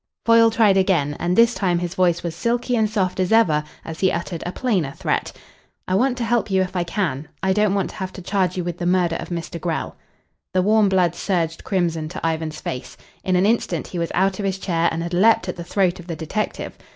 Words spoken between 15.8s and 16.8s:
of the detective.